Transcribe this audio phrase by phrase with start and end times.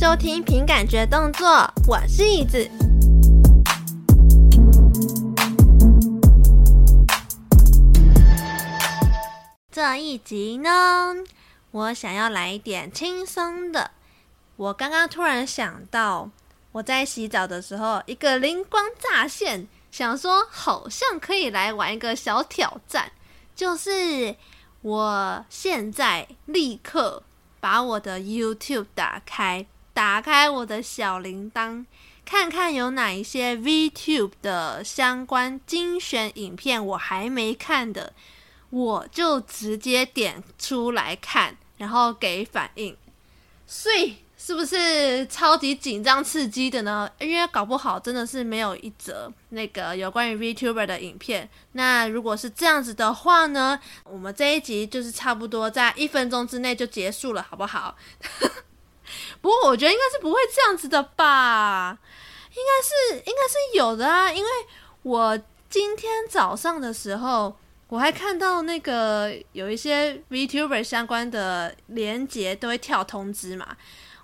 [0.00, 1.48] 收听凭感觉动作，
[1.88, 2.70] 我是椅子。
[9.72, 11.16] 这一集呢，
[11.72, 13.90] 我想要来一点轻松的。
[14.54, 16.30] 我刚刚突然想到，
[16.70, 23.10] 我在洗澡的时候，一个灵光乍现，想说好像可以来玩一个小挑战，
[23.56, 24.36] 就是
[24.82, 27.24] 我现在立刻
[27.58, 29.66] 把我的 YouTube 打开。
[29.98, 31.84] 打开我的小铃铛，
[32.24, 38.12] 看看有哪一些 VTube 的相关精选影片我还没看的，
[38.70, 42.96] 我就直接点出来看，然后给反应。
[43.66, 47.10] 所以是不是超级紧张刺激的呢？
[47.18, 51.50] 因为搞不好真的是没有一则那个有关于 VTuber 的影片。
[51.72, 57.96] 那如果是这样子的话呢，我们这一集就是差不多在一分钟之内就结束了，好不好？
[59.40, 61.96] 不过我觉得应该是不会这样子的吧，
[62.50, 64.50] 应该是应该是有的啊，因为
[65.02, 65.38] 我
[65.70, 67.56] 今天早上的时候
[67.88, 73.76] 我还看到那个有一些 VTuber 相关的连接都会跳通知嘛，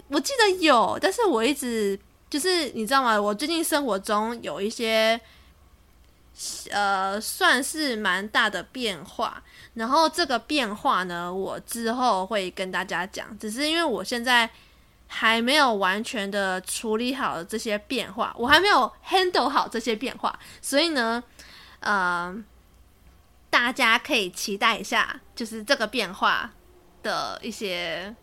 [0.08, 3.20] 我记得有，但是我一直就是你知道吗？
[3.20, 5.20] 我最近生活中有一些
[6.72, 9.42] 呃算是蛮大的变化，
[9.74, 14.50] 然后这个变化呢，我之后会跟大家讲，只是因为我现在。
[15.06, 21.22] 还没有完全的处理好这些变化，我还没有 handle 好这些变化，所以呢，
[21.80, 22.34] 呃，
[23.48, 26.50] 大家可以期待一下，就是这个变化
[27.02, 28.14] 的一些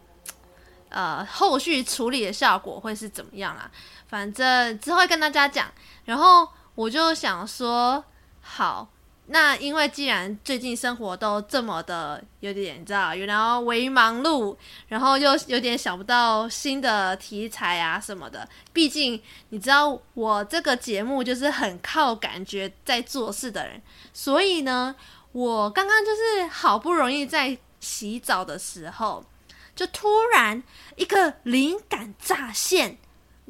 [0.90, 3.72] 呃后续处理的效果会是怎么样啊？
[4.08, 5.72] 反正之后会跟大家讲。
[6.06, 8.04] 然后我就想说，
[8.42, 8.90] 好。
[9.34, 14.58] 那因为既然最近生活都这么的有点，你知道，然后微忙碌，
[14.90, 18.46] 然后又有点想不到新的题材啊什么的。
[18.74, 24.94] 毕竟你知道，我这个节目就是很靠感觉在做事的人，所以呢，
[25.32, 29.24] 我刚刚就是好不容易在洗澡的时候，
[29.74, 30.62] 就突然
[30.98, 32.98] 一个灵感乍现。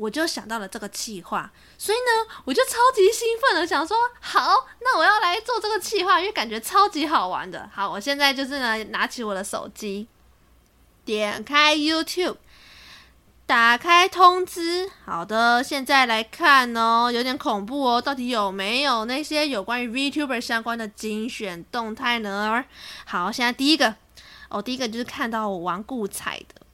[0.01, 7.69] 我就想到了这个企划，所以呢，我就超级兴奋的想说，好，那我要来做这个企划，因为感觉超级好玩的。
[7.71, 10.07] 好，我现在就是呢，拿起我的手机，
[11.05, 12.37] 点开 YouTube，
[13.45, 14.89] 打开通知。
[15.05, 22.65] 好的，现在来看哦，有点恐怖哦，到底有没有那些有关于 VTuber 相关的精选动态呢？
[23.05, 23.93] 好，现在第一个，
[24.49, 26.65] 哦，第一个就是看到我玩顾彩的，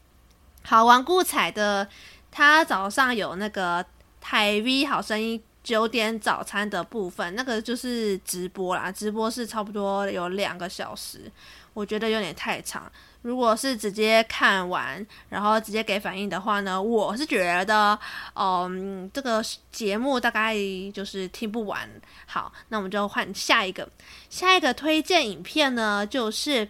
[0.63, 1.89] 好，玩顾彩的。
[2.31, 3.83] 他早上有那个
[4.21, 11.31] 台 V 好声音九点早餐的部分，那个就是直播啦，直播是差不多有两个小时，
[11.73, 12.91] 我觉得有点太长。
[13.23, 17.99] 如果是直接看完，然后直接给反应的话呢，我是觉得，
[18.35, 20.55] 嗯，这个节目大概
[20.93, 21.89] 就是听不完。
[22.25, 23.89] 好，那我们就换下一个，
[24.29, 26.69] 下一个推荐影片呢，就是。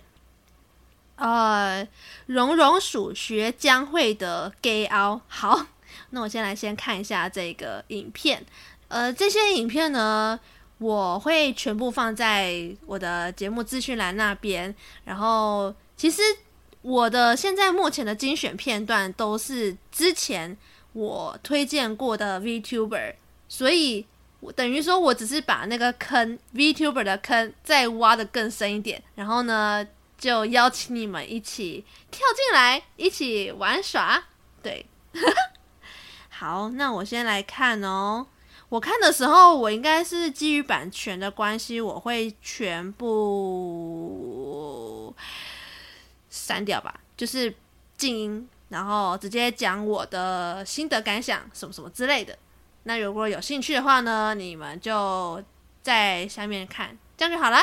[1.17, 1.87] 呃，
[2.27, 5.19] 绒绒鼠学将会的 Gay 奥。
[5.27, 5.65] 好，
[6.11, 8.45] 那我先来先看一下这个影片。
[8.87, 10.39] 呃，这些影片呢，
[10.77, 14.73] 我会全部放在我的节目资讯栏那边。
[15.05, 16.21] 然后，其实
[16.81, 20.55] 我的现在目前的精选片段都是之前
[20.93, 23.15] 我推荐过的 VTuber，
[23.49, 24.05] 所以
[24.39, 29.01] 我等于说我只是把那个坑 VTuber 的坑再挖得更深一点。
[29.15, 29.85] 然后呢，
[30.17, 34.23] 就邀请你们一起跳进来，一起玩耍。
[34.63, 34.85] 对，
[36.29, 38.27] 好，那我先来看哦。
[38.69, 43.15] 我看的时候，我应该是基于版权的关系，我会全部
[46.29, 47.55] 删掉吧，就是
[47.95, 52.37] 静音，然后直接讲我的心得感想，什么什么之类的。
[52.83, 55.41] 那如果有兴趣的话呢，你们就
[55.81, 57.59] 在下面看，这样就好了。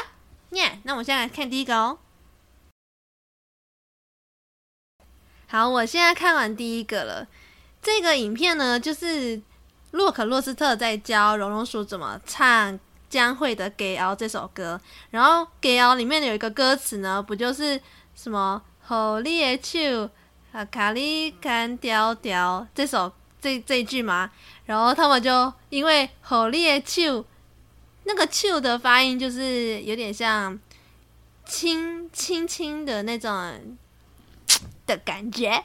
[0.52, 1.98] 耶，那我先来看第一个哦。
[5.54, 7.24] 好，我现在看完第一个了。
[7.80, 9.40] 这个影片呢，就是
[9.92, 12.76] 洛克洛斯特在教绒绒鼠怎么唱
[13.08, 14.80] 将会的《给敖》这首歌。
[15.12, 17.80] 然后《给敖》里面有一个歌词呢，不就是
[18.16, 20.10] 什么“好你的手
[20.50, 24.28] 啊，卡里干调调”这首这这一句吗？
[24.66, 27.24] 然后他们就因为“好你的手”
[28.02, 30.58] 那个“手”的发音就是有点像
[31.46, 33.76] 轻轻轻的那种。
[34.86, 35.64] 的感觉，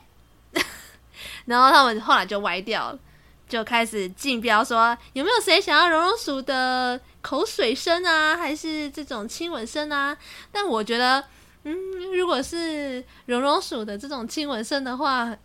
[1.46, 3.00] 然后他们后来就歪掉了，
[3.48, 10.16] 就开始竞标说有没有谁想要绒绒鼠的口水声啊，还是这种亲吻声啊？
[10.52, 11.24] 但我觉得，
[11.64, 11.76] 嗯，
[12.16, 15.36] 如果是绒绒鼠的这种亲吻声的话，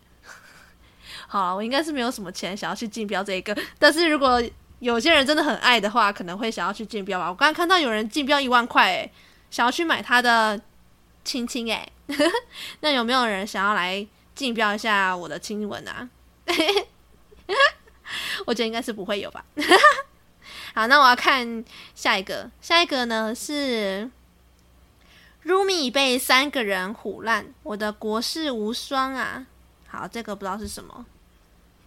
[1.27, 4.41] 好，我应该是没有什么钱想要去竞标这一个，但是如果
[4.79, 7.29] 有些人真的很爱的话，可能会想要去竞标吧。
[7.29, 9.11] 我刚刚看到有人竞标一万块，哎，
[9.51, 10.61] 想要去买他的
[11.25, 11.89] 亲亲，哎，
[12.81, 16.09] 那有没有人想要来竞标一下我的亲吻啊？
[18.47, 19.45] 我觉得应该是不会有吧。
[20.75, 21.65] 好，那我要看
[21.95, 24.11] 下一个，下一个呢是
[25.45, 29.47] Rumi 被三个人唬烂，我的国士无双啊。
[29.87, 31.07] 好，这个不知道是什么，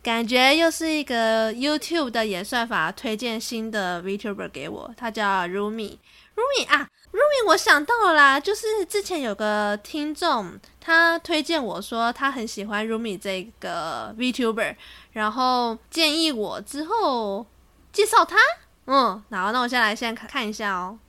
[0.02, 5.98] 感觉又是一个 YouTube 的演算法推荐新的 VTuber 给我，他叫 Rumi。
[6.36, 14.76] Rumi 啊，Rumi，我想到了啦，就是之前有个听众他推荐我说他很喜欢 Rumi 这个 VTuber，
[15.14, 17.46] 然后建议我之后
[17.92, 18.38] 介绍他。
[18.86, 21.00] 嗯，好，那我先来先看看一下哦。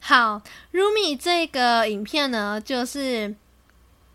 [0.00, 0.42] 好
[0.72, 3.34] ，Rumi 这个影片呢，就是。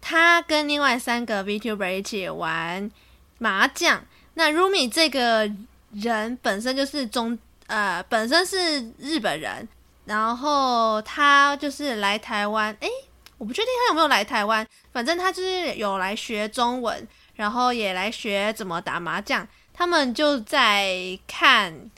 [0.02, 2.90] 他跟另外三个 VTuber 一起玩
[3.38, 4.02] 麻将。
[4.36, 5.52] 那 Rumi 这个
[5.92, 7.38] 人本身就是中
[7.70, 9.68] 呃，本身是日本人，
[10.06, 12.76] 然后他就是来台湾。
[12.80, 12.90] 诶，
[13.38, 19.48] 我不确定他有没有来台湾，反正他就是有来学中文，然后也来学怎么打麻将。
[19.72, 21.92] 他们就在看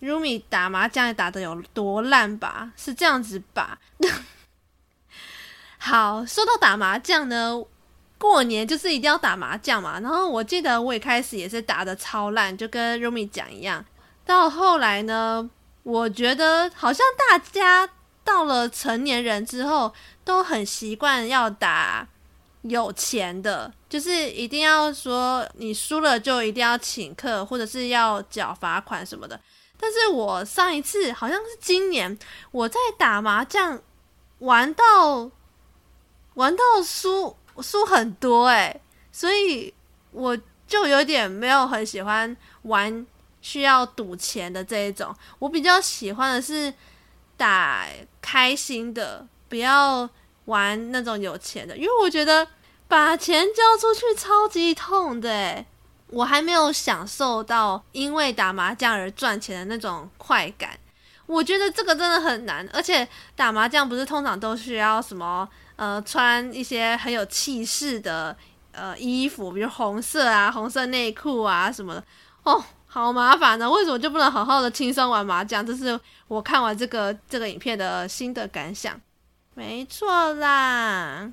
[0.00, 2.72] Rumi 打麻将打得有多烂吧？
[2.76, 3.78] 是这样子吧？
[5.78, 7.64] 好，说到打麻将呢，
[8.18, 10.00] 过年就是一定要打麻将嘛。
[10.00, 13.84] 然后我记得我一开始也是打得超烂，就跟 Rumi 讲一样。
[14.24, 15.48] 到后来呢，
[15.82, 17.88] 我觉得好像大家
[18.24, 19.92] 到了成年人之后，
[20.24, 22.06] 都很习惯要打
[22.62, 29.38] 有钱的，就是一定要说你输了就一定要请客，或者是要缴罚款什么的。
[29.78, 32.18] 但是我上一次好像是今年，
[32.50, 33.80] 我在打麻将
[34.38, 35.30] 玩到。
[36.34, 38.80] 玩到输输很多诶，
[39.12, 39.74] 所以
[40.12, 40.34] 我
[40.66, 43.06] 就有点没有很喜欢玩
[43.42, 45.14] 需要赌钱的这一种。
[45.38, 46.72] 我比较喜欢的是
[47.36, 47.86] 打
[48.22, 50.08] 开心的，不要
[50.46, 52.48] 玩那种有钱的，因为我觉得
[52.88, 55.66] 把钱交出去超级痛的诶，
[56.06, 60.78] 我还没有享受到因为打麻将而赚钱的那种快感。
[61.26, 65.48] 我觉得这个真的很难，而且打麻将不是通常都需要什么？
[65.76, 68.36] 呃，穿一些很有气势的
[68.72, 72.04] 呃衣服，比如红色啊、红色内裤啊什么的，
[72.44, 73.70] 哦，好麻烦呢。
[73.70, 75.64] 为什么就不能好好的轻松玩麻将？
[75.64, 75.98] 这是
[76.28, 79.00] 我看完这个这个影片的新的感想。
[79.54, 81.32] 没错啦。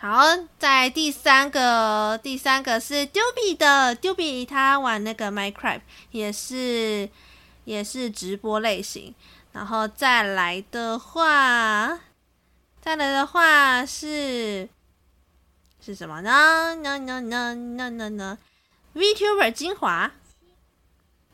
[0.00, 0.22] 好，
[0.58, 5.80] 在第三个，第三个是丢比的丢比，他玩那个 Minecraft
[6.12, 7.08] 也是
[7.64, 9.14] 也是直播类型。
[9.52, 12.00] 然后再来的话。
[12.80, 14.66] 再来的话是
[15.84, 16.76] 是什么呢？
[16.76, 18.38] 呢呢呢呢呢呢
[18.98, 20.10] ？VTuber 精华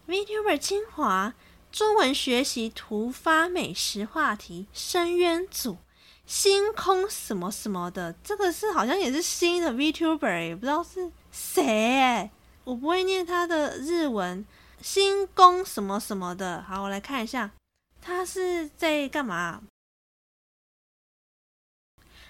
[0.07, 1.33] ，VTuber 精华，
[1.73, 5.79] 中文学习突发美食话题，深渊组，
[6.27, 12.31] 星空什么什么的，这个是好像也是新的 VTuber，也不知道是谁，
[12.65, 14.45] 我不会念他的日文，
[14.83, 16.63] 星空什么什么的。
[16.69, 17.51] 好，我来看一下，
[18.03, 19.63] 他是在干嘛？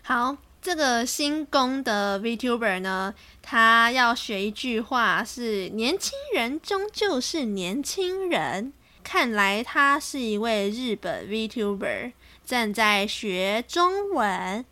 [0.04, 8.72] 好，这个新宫的 VTuber 呢，他要学一句话是“年轻人终究是年轻人”。
[9.04, 12.12] 看来他是一位日本 VTuber，
[12.46, 14.64] 正在学中文。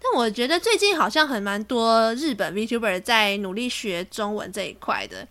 [0.00, 5.28] 但我觉得最近好像很蛮多日本 VTuber 在努力学中文这一块的，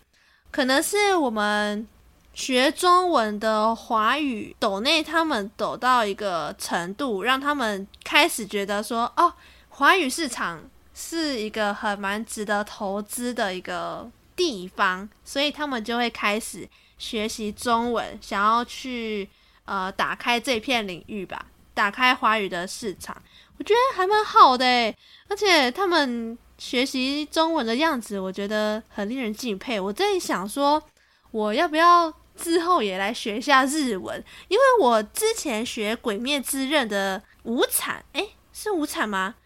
[0.52, 1.84] 可能是我们
[2.32, 9.32] 学中文的华语抖内他们抖到一个程度，让他们开始觉得说，哦，
[9.78, 16.68] 华语市场是一个很蛮值得投资的一个地方，所以他们就会开始
[16.98, 19.28] 学习中文，想要去
[19.66, 23.16] 呃打开这片领域吧，打开华语的市场，
[23.56, 24.96] 我觉得还蛮好的诶，
[25.28, 29.78] 而且他们学习中文的样子，我觉得很令人敬佩。
[29.78, 30.82] 我在想说，
[31.30, 32.12] 我要不要？
[32.36, 39.36] 之后也来学一下日文，因为我之前学《鬼灭之刃》的无惨，诶，是无惨吗？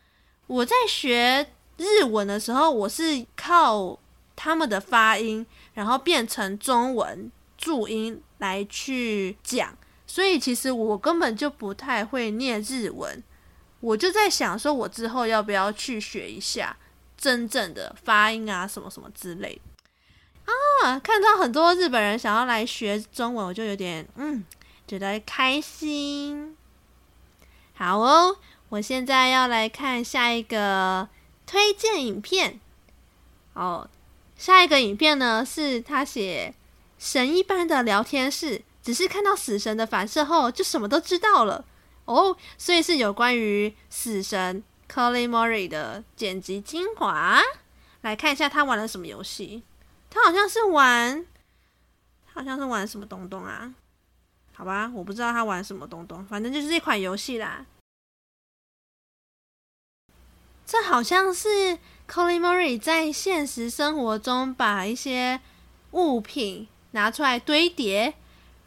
[0.47, 3.99] 我在学日文的时候，我是靠
[4.37, 13.23] 他们的发音，然后变成中文注音来去讲，所以其实我根本就不太会念日文。
[13.81, 16.77] 我就在想说，我之后要不要去学一下
[17.17, 20.53] 真正的发音啊，什么什么之类的。
[20.85, 24.45] 啊，看到很多日本人想要来学中文，我就有点嗯，
[24.87, 26.57] 觉得开心。
[27.75, 28.37] 好哦，
[28.73, 31.07] 我现在要来看下一个
[31.45, 32.59] 推荐影片。
[33.53, 33.87] 哦，
[34.35, 36.55] 下一个影片呢，是他写
[36.99, 41.67] 神一般的聊天室，只是看到死神的反射后，就什么都知道了。
[42.07, 47.43] 哦，所以是有关于死神 Colin Murray 的剪辑精华。
[48.01, 49.63] 来看一下他玩了什么游戏。
[50.09, 51.27] 他好像是玩，
[52.27, 53.75] 他好像是玩什么东东啊？
[54.55, 57.67] 好吧，我不知道他玩什么东东，反正就是一款游戏啦。
[60.73, 61.77] 这好像是
[62.11, 65.39] Colin Murray 在现实生活中把一些
[65.91, 68.15] 物品拿出来堆叠，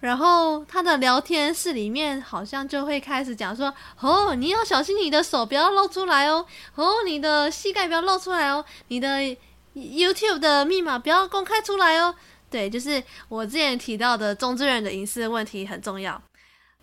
[0.02, 6.46] 然后他的聊天室里面好像就会开始讲说：“哦，你要小心你的手不要露出来哦，
[6.76, 9.36] 哦，你的膝盖不要露出来哦，你的
[9.74, 12.14] YouTube 的密码不要公开出来哦。”
[12.52, 16.22] 对，就是我之前提到的中之人的隐私问题很重要。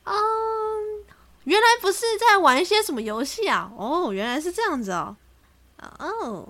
[0.02, 0.72] 嗯。
[1.44, 3.70] 原来不是在玩一些什么游戏啊？
[3.76, 5.16] 哦，原来是这样子哦。
[5.99, 6.49] 哦，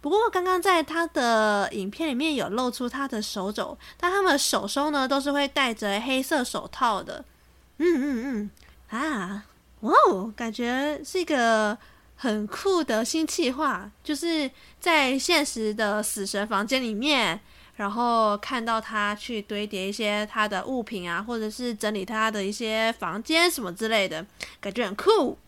[0.00, 7.24] 不过刚刚在他的影片里面有露出他的手肘，但他们的手手呢都是会戴着黑色手套的。
[7.78, 8.50] 嗯嗯
[8.90, 9.44] 嗯，啊，
[9.80, 11.78] 哇哦，感觉是一个
[12.16, 17.40] 很酷的新企划，就是在现实的死神房间里面。
[17.78, 24.26] 然后看到他去堆叠一些他的物品啊，或者是整理他的一些房间什么之类的，
[24.60, 25.38] 感觉很酷。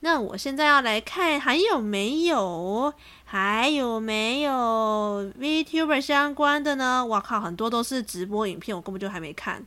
[0.00, 2.92] 那我现在要来看还有没有，
[3.24, 7.06] 还有没有 VTuber 相关的呢？
[7.06, 9.64] 哇靠，很多都是直播影片，我根本就还没看。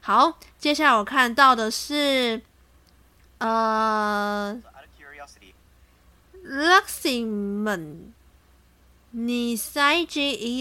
[0.00, 2.40] 好，接下来我看到的是，
[3.38, 4.58] 呃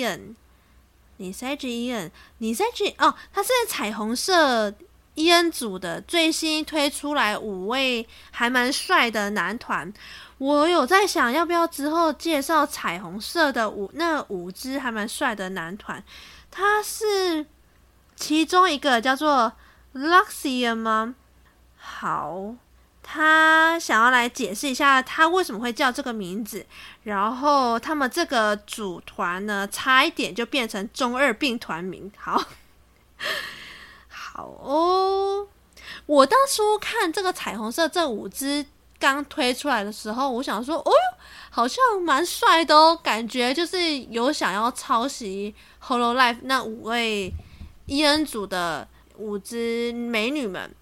[0.03, 0.35] 恩。
[1.17, 4.74] 你塞吉伊恩，你塞吉哦，他是彩虹色
[5.15, 9.91] 伊恩组的最新推出来五位还蛮帅的男团。
[10.38, 16.03] 我有在想要不要之后介绍彩虹色的五那五支还蛮帅的男团。
[16.51, 17.45] 他是
[18.15, 19.53] 其中一个叫做
[19.95, 21.15] Luxian 吗？
[21.75, 22.55] 好。
[23.09, 26.65] 他想要来解释一下他为什么会叫这个名字，
[27.03, 32.11] 然后他们这个组团呢，差一点就变成中二病团名。
[32.17, 32.43] 好，
[34.09, 35.47] 好哦。
[36.05, 38.65] 我当初看这个彩虹色这五支
[38.99, 40.91] 刚推出来的时候，我想说，哦，
[41.49, 47.33] 好像蛮帅的哦，感觉就是有想要抄袭 Hello Life 那五位
[47.87, 48.85] EN 组的
[49.15, 50.75] 五支美女们。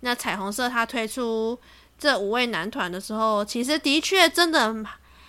[0.00, 1.58] 那彩虹色他推出
[1.98, 4.74] 这五位男团的时候，其实的确真的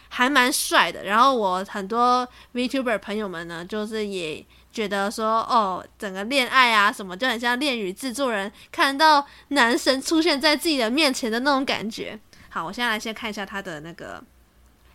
[0.10, 1.04] 还蛮帅的。
[1.04, 12.20] 然后我很多 VTuber 朋友们呢，就是也觉得说，哦，整个恋爱啊什么，就很像恋与制作人看到男神出现在自己的面前的那种感觉。
[12.50, 14.24] 好，我现在来先看一下他的那个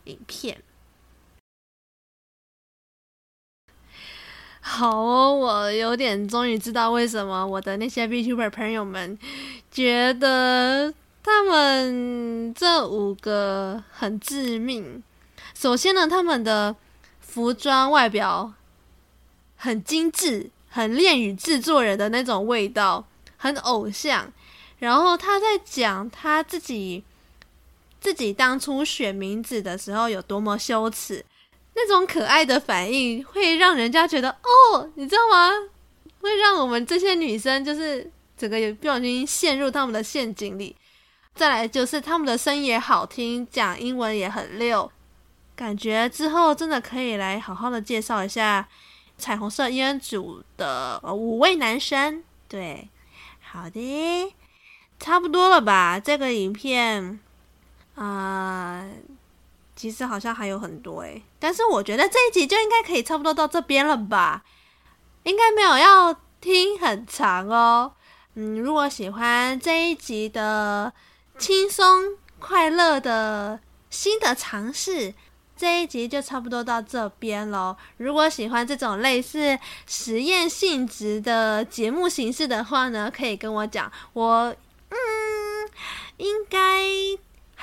[0.05, 0.57] 影片。
[4.69, 9.17] 好哦，我有点终于知道为什么我的那些 VTuber 朋友们
[9.71, 10.93] 觉得
[11.23, 15.01] 他们这五个很致命。
[15.55, 16.75] 首先呢，他们的
[17.21, 18.53] 服装外表
[19.57, 23.07] 很精致，很恋与制作人的那种味道，
[23.37, 24.31] 很偶像。
[24.81, 27.05] 然后他在讲他自己
[28.01, 31.25] 自己当初选名字的时候有多么羞耻。
[31.79, 35.51] 那种可爱的反应会让人家觉得哦，你知道吗？
[36.23, 40.75] 会让我们这些女生就是整个也不小心陷入他们的陷阱里。
[41.35, 44.91] 再来就是他们的声音也好听，讲英文也很溜，
[45.55, 48.67] 感觉之后真的可以来好好的介绍一下
[49.19, 52.25] 彩虹色 EN 组的五位男生。
[52.49, 52.89] 对，
[53.43, 54.35] 好的，
[54.99, 56.01] 差不多了吧？
[56.01, 57.21] 这个影片
[57.97, 58.89] 啊。
[59.77, 64.43] 其实好像还有很多诶，但是我觉得这一集就应该可以差不多到这边了吧？
[65.25, 67.93] 应该没有要听很长哦。
[68.35, 70.91] 嗯，如果喜欢这一集的
[71.39, 75.13] 轻松快乐的新的尝试，
[75.55, 77.77] 这一集就差不多到这边喽。
[77.99, 84.55] 如果喜欢这种类似实验性质的节目形式的话呢，可以跟我讲，我
[84.89, 84.97] 嗯
[86.17, 86.57] 应该。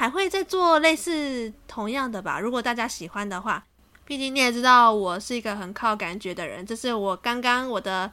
[0.04, 3.64] 还会再做类似同样的吧，如果大家喜欢的话。
[4.04, 8.12] 毕竟你也知道，我是一个很靠感觉的人，这是我刚刚我的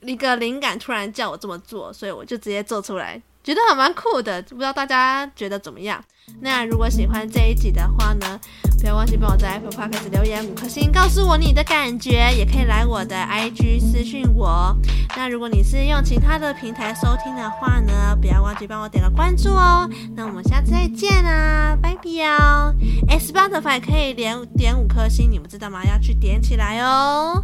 [0.00, 3.20] 一个灵感突然叫我这么做，所以我就直接做出来。
[3.42, 6.02] 觉得还蛮酷的，不知道大家觉得怎么样？
[6.40, 8.38] 那如果喜欢这一集的话呢，
[8.80, 14.76] 不要忘记帮我在 Apple Podcast 留言五颗星，告诉我你的感觉，也可以来我的 IG 私讯我。
[15.16, 19.88] 那如果你是用其他的平台收听的话呢，不要忘记帮我点个关注哦。
[20.14, 22.72] 那我们下次再见啦，拜拜哦。
[23.08, 25.82] 哎，Spotify 可以连点五颗星，你们知道吗？
[25.84, 27.42] 要去点起来哦。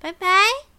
[0.00, 0.71] 拜拜。